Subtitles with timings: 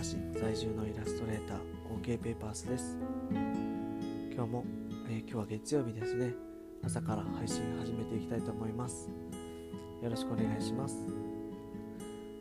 [0.00, 1.58] 田市在住のイラストレーター
[2.02, 2.96] OK ペーパースです。
[4.34, 4.64] 今日も、
[5.10, 6.32] えー、今日は月曜日ですね。
[6.82, 9.10] 朝から配信始めていきたいと思います。
[10.02, 10.96] よろしくお願いします。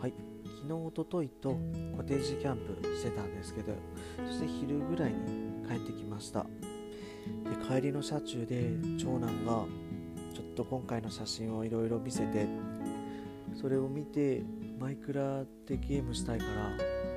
[0.00, 0.14] はい。
[0.62, 1.50] 昨日おとといと
[1.96, 3.72] コテージキャンプしてたんですけど
[4.26, 6.42] そして昼ぐらいに帰ってきました。
[6.42, 6.48] で
[7.68, 9.64] 帰りの車中で長男が
[10.34, 12.48] ちょっと今回の写真をいろいろ見せて
[13.54, 14.42] それを見て
[14.80, 17.13] マイクラでゲームしたいから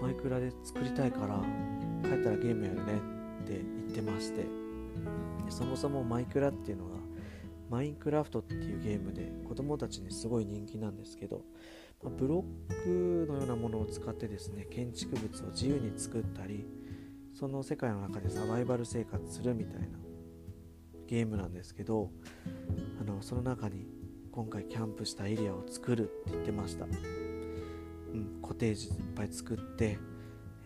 [0.00, 1.42] マイクラで作りたいから
[2.02, 3.00] 帰ったらゲームやるね
[3.42, 4.66] って言ってまして。
[5.50, 6.96] そもそもマイクラっていうのが
[7.70, 11.42] マインクラフトっていうゲームで子供たちにすごい人気なんですけど、
[12.02, 16.64] まブロックのようなものを使ってですね建築物を自由に作ったり
[17.34, 19.86] その世界の中でサバイバル生活するみたいな
[21.08, 22.10] ゲームなんですけど
[23.00, 23.86] あのその中に
[24.32, 26.86] 今回キャンプしたエリアを作るって言ってました、
[28.16, 29.98] うん、コテージいっぱい作って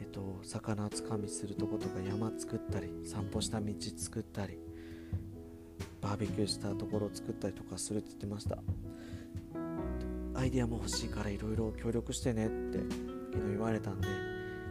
[0.00, 4.58] えっと魚つかみするとことか山作ったり散歩した道作ったり
[6.00, 8.58] バーベキューしたところを作ったりとかするって言ってました。
[10.34, 12.78] アイディアも欲しいからいろいろ協力してねって
[13.32, 14.08] 昨日言われたんで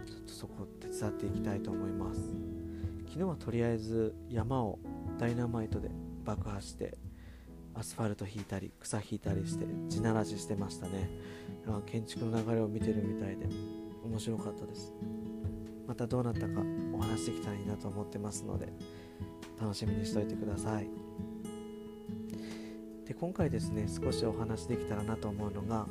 [0.07, 2.21] ちょっとそこ手伝っていきたいと思います。
[3.07, 4.79] 昨日はとりあえず山を
[5.19, 5.91] ダイナマイトで
[6.25, 6.97] 爆破して
[7.75, 11.09] アスファルト引いたり草引いたりして地ならししてましたね。
[11.85, 13.47] 建築の流れを見てるみたいで
[14.03, 14.93] 面白かったです。
[15.87, 16.61] またどうなったか
[16.93, 18.71] お話できたらいいなと思ってますので
[19.59, 20.89] 楽しみにしといてください。
[23.05, 25.87] で今回ですね少しお話できたらなと思うのが、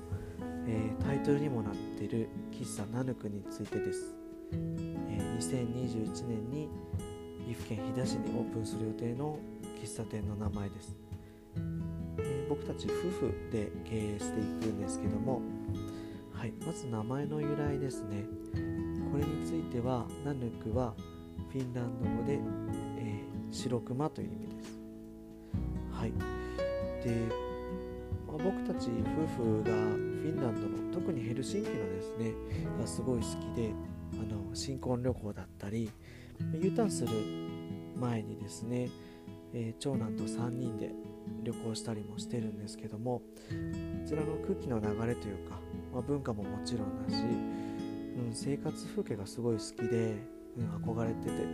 [0.68, 4.14] えー、タイトルにもなっている喫茶ナヌクについてです、
[4.52, 6.68] えー、2021年に
[7.48, 9.36] 岐阜県飛騨市にオープンする予定の
[9.82, 11.07] 喫茶店の名前です。
[12.48, 15.42] 僕たち夫婦で経営していくんですけども、
[16.32, 18.24] はい、まず名前の由来ですね。
[19.12, 20.94] これについてはナヌクは
[21.50, 22.38] フィンランド語で、
[22.98, 24.78] えー、白熊という意味です。
[25.92, 26.12] はい。
[27.02, 27.26] で、
[28.26, 28.90] まあ、僕たち
[29.36, 32.32] 夫婦がフィンランドの特にヘルシンキのですね
[32.78, 33.72] がすごい好きで
[34.14, 35.90] あの新婚旅行だったり
[36.60, 37.08] U ターンする
[37.96, 38.88] 前にですね、
[39.54, 40.92] えー、長男と3人で
[41.42, 43.24] 旅行したりもしてるんですけどもこ
[44.06, 45.58] ちらの空気の流れというか、
[45.92, 50.16] まあ、文化ももちろんだし、うん、生活風景がすごい好きで、
[50.56, 51.46] うん、憧れてて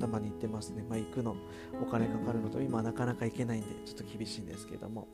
[0.00, 1.36] たまに行ってますね、まあ、行くの
[1.80, 5.08] お金かかるのと今はなかなか行けないんでちょっと厳しいんですけども。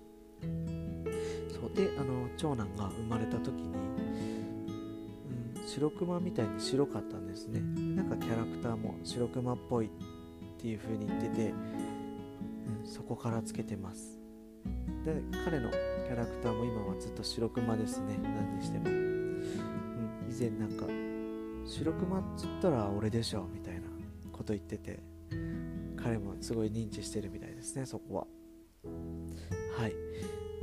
[1.61, 3.77] そうであの長男が生まれた時に、う
[5.59, 7.61] ん、白熊みたいに白かったんですね。
[7.97, 9.91] なんかキャラクターも白熊っぽいっ
[10.61, 11.55] ていう風に言ってて
[12.85, 14.19] そこからつけてます。
[15.05, 18.19] で彼のキャラクターも今はずっと白熊ですね。
[18.23, 19.43] 何にしても、うん、
[20.31, 20.87] 以前なんか
[21.67, 23.83] 白熊っつったら俺でしょみたいな
[24.33, 25.01] こと言ってて
[26.03, 28.27] 彼もすごい認知してるみたいですねそこは。
[29.77, 29.93] はい。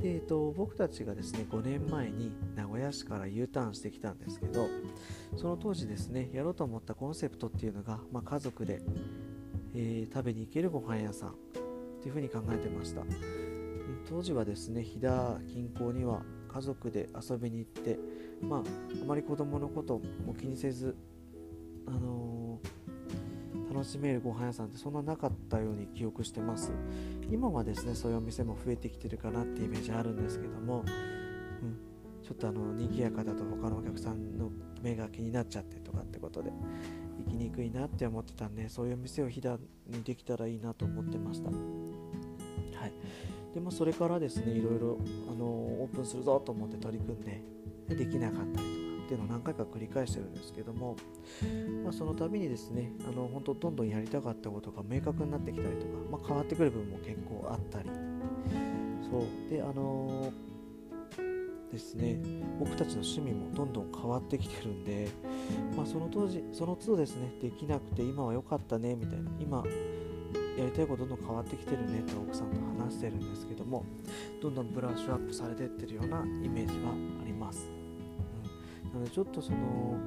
[0.02, 4.68] で、えっと、僕たちがですね5年前に名古屋市から U ターンしてきたんですけど
[5.36, 8.82] その当時ですねやろうと思ったコンセプトっていうのが、まあ、家族で、
[9.74, 11.36] えー、食べに行けるご飯屋さん。
[12.06, 13.02] っていうふうに考えてました。
[14.08, 17.98] 当時はですね飛騨近郊には家族で遊びに行って
[18.48, 20.96] まああまり子供のことも気にせず
[21.88, 26.72] あのー、楽しめるご飯屋さんってそんななかったように記憶してます。
[27.32, 30.86] 今はですねそういうお店も増えてきてるかなってイメージあるんですけども、
[31.64, 31.78] うん、
[32.22, 34.52] ちょっとあの賑やかだと他のお客さんの
[34.84, 36.52] 目が気になっちゃってとかってことで
[37.26, 41.50] 行きにくいなって思ってたんでそういう店を飛騨にできたらいいなと思ってました。
[42.86, 42.94] はい。
[43.54, 44.98] でもそれからですねいろいろ
[45.32, 47.42] あのオープンするぞと思って取り組んで
[47.88, 48.66] でできなかったりとか
[49.06, 50.96] っていうのを何回か繰り返してるんですけども、
[51.84, 57.90] まあ、その度にですねあの本当どんどんやりたかったことが明確になってきたりとか、まあ、変わってくる部分も結構あったり。
[59.10, 59.50] そう。
[59.50, 62.20] であのー、ですね
[62.60, 65.08] 僕たちの趣味もどんどん変わってきてるんで、
[65.78, 69.64] まあ、その当時その都度ですねできなくて今は良かったねみたいな今
[70.58, 73.86] やりたいことどんどん変わってきてるねと奥さんと話してるんですけども
[74.42, 77.70] どんどんブラッシュアップされてってるようなイメージはあります、
[78.86, 79.98] うん、なのでちょっとその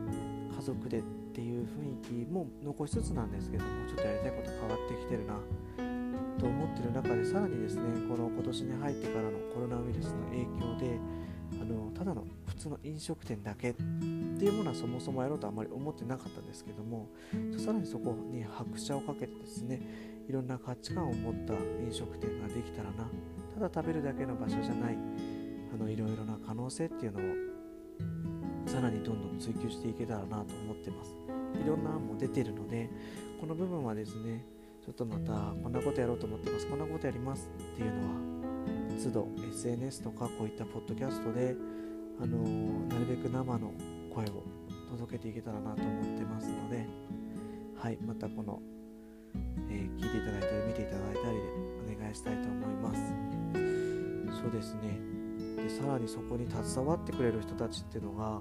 [0.57, 1.03] 家族でっ
[1.35, 5.35] ていう雰囲気も残しつつなんですけどもちょっとやりたいこと変わってきてるな
[6.39, 10.99] と思ってる中でさらにですねこの今年に入ってからのコロナウイルスの影響で
[11.61, 17.09] あのただの普通の飲食店だけっていうものはそもそもやろうとあまり思ってなかったんですけども
[17.57, 19.81] さらにそこに拍車をかけてですね
[20.29, 23.09] いろんな価値観を持った飲食店ができたらな。
[23.55, 24.99] ただ食べるだけの場所じゃない。
[25.75, 27.23] あのいろいろな可能性っていうのを
[28.67, 31.17] さらにどんどん追求していけたらなと思ってます。
[31.65, 32.91] いろんな案も出てるので
[33.41, 34.45] この部分はですね
[34.85, 36.67] ちょっとまたこんなことやろうと思ってます。
[36.67, 38.29] こんなことやりますっていうのは
[39.03, 41.57] 都度 SNS とかこういったポッドキャストで
[42.21, 43.73] あのー、なるべく生の
[44.13, 44.43] 声を
[44.91, 46.87] 届けていけたらなと思ってますので
[47.77, 48.61] はいまたこの、
[54.49, 54.99] そうですね。
[55.57, 58.41] でさらにそこに携わってくれる人たちっていうのが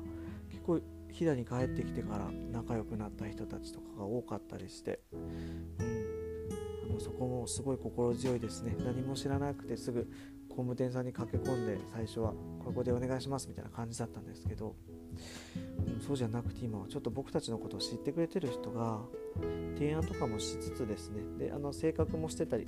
[0.49, 0.79] 結構
[1.11, 8.77] 飛騨に帰ってきてから仲良くなった人たちとかが多かったりして、うん、あのそこもすごい心強いですね。
[8.85, 10.07] 何も知らなくてすぐ
[10.47, 12.33] 工務店さんに駆け込んで最初は
[12.63, 14.75] ここでお願いしますみたいな感じだったんですけど、
[15.77, 19.01] うん、そうじゃなくて今はちょっと僕たちのことを知ってくれてる人が
[19.75, 21.21] 提案とかもしつつですね。
[21.37, 22.65] であの性格もしてたり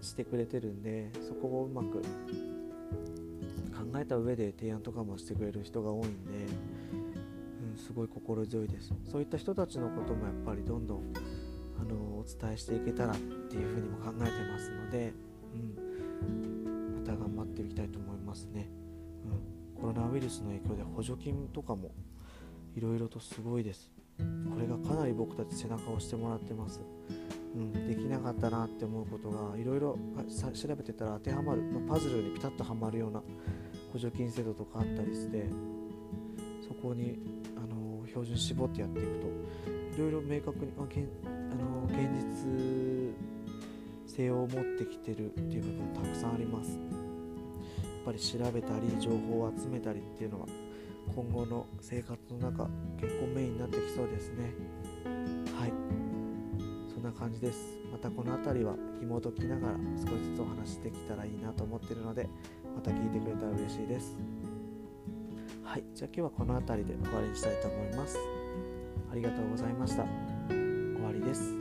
[0.00, 2.02] してくれてるんでそこをうまく
[3.72, 6.32] 考えた上で提案とかもしてくれる人が多いんで、
[7.72, 8.92] うん、すごい心強いです。
[9.10, 11.12] そういった人たちのこともやっぱりどんどん
[11.80, 15.12] あのお伝えしていけたらっていうふうにも考えてますので、
[16.24, 18.68] うん、また頑張っていきたいと思いますね、
[19.76, 21.92] うん、コロナウイルスの影響で補助金とかも
[22.76, 23.92] いろいろとすごいです。
[24.18, 26.80] これがかなり僕たち背中を押してもらってます。
[27.54, 29.96] うん、できなかったなって思うことがいろいろ
[30.52, 33.22] 調べてたら当てはまる、まあ、パズルにピタッとはまるような
[33.92, 35.46] 補助金制度とかあったりして
[36.66, 37.18] そこに
[37.56, 39.26] あの標準絞ってやっていくと
[39.96, 43.14] いろいろ明確に、まあ、現あの現実
[44.06, 46.72] 性を持ってきてるっていう部分たくさんあります。
[46.72, 50.46] やっぱり調べたり情報を集めたりっていうのは
[51.14, 52.68] 今後の生活の中
[53.00, 54.52] 結構メインになってきそうですね。
[55.58, 56.03] はい。
[57.04, 57.78] な感じです。
[57.92, 62.28] またこの辺りは紐解きながら少しずつお話できたらいいなと思ってるので
[62.74, 64.16] また聞いてくれたら嬉しいです。
[65.62, 68.18] はいじゃあ今日はこの辺りで終わりにしたいと思います。
[69.12, 70.04] ありがとうございました。
[70.48, 71.54] 終わりです。